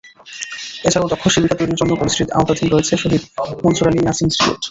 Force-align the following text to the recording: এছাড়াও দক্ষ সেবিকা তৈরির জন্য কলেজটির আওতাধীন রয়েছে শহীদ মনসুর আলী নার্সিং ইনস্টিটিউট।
এছাড়াও 0.87 1.11
দক্ষ 1.11 1.23
সেবিকা 1.33 1.55
তৈরির 1.57 1.79
জন্য 1.81 1.91
কলেজটির 1.99 2.33
আওতাধীন 2.37 2.67
রয়েছে 2.69 2.93
শহীদ 3.03 3.21
মনসুর 3.63 3.89
আলী 3.89 3.99
নার্সিং 3.99 4.25
ইনস্টিটিউট। 4.27 4.57